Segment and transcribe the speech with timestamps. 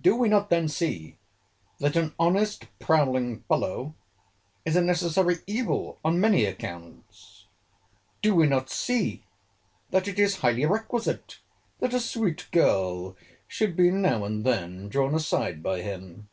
[0.00, 1.18] Do we not then see,
[1.80, 3.96] that an honest prowling fellow
[4.64, 7.46] is a necessary evil on many accounts?
[8.22, 9.24] Do we not see
[9.90, 11.40] that it is highly requisite
[11.80, 13.16] that a sweet girl
[13.48, 16.28] should be now and then drawn aside by him?